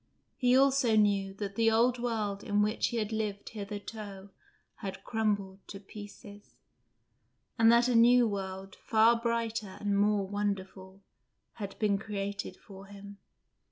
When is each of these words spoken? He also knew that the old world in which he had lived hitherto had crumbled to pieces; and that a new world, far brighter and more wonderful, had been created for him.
He 0.35 0.57
also 0.57 0.95
knew 0.95 1.31
that 1.35 1.53
the 1.53 1.69
old 1.69 1.99
world 1.99 2.43
in 2.43 2.63
which 2.63 2.87
he 2.87 2.97
had 2.97 3.11
lived 3.11 3.49
hitherto 3.49 4.31
had 4.77 5.03
crumbled 5.03 5.59
to 5.67 5.79
pieces; 5.79 6.55
and 7.59 7.71
that 7.71 7.87
a 7.87 7.93
new 7.93 8.27
world, 8.27 8.75
far 8.83 9.21
brighter 9.21 9.77
and 9.79 9.95
more 9.95 10.27
wonderful, 10.27 11.01
had 11.61 11.77
been 11.77 11.99
created 11.99 12.57
for 12.57 12.87
him. 12.87 13.19